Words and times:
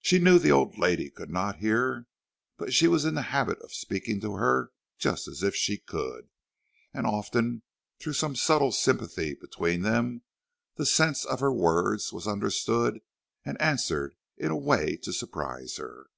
She 0.00 0.18
knew 0.18 0.40
the 0.40 0.50
old 0.50 0.78
lady 0.78 1.10
could 1.10 1.30
not 1.30 1.58
hear, 1.60 2.08
but 2.56 2.74
she 2.74 2.88
was 2.88 3.04
in 3.04 3.14
the 3.14 3.22
habit 3.30 3.60
of 3.60 3.72
speaking 3.72 4.20
to 4.20 4.34
her 4.34 4.72
just 4.98 5.28
as 5.28 5.44
if 5.44 5.54
she 5.54 5.78
could, 5.78 6.28
and 6.92 7.06
often 7.06 7.62
through 8.00 8.14
some 8.14 8.34
subtle 8.34 8.72
sympathy 8.72 9.36
between 9.36 9.82
them 9.82 10.22
the 10.74 10.84
sense 10.84 11.24
of 11.24 11.38
her 11.38 11.52
words 11.52 12.12
was 12.12 12.26
understood 12.26 13.00
and 13.44 13.62
answered 13.62 14.16
in 14.36 14.50
a 14.50 14.56
way 14.56 14.96
to 15.04 15.12
surprise 15.12 15.76
her. 15.76 16.08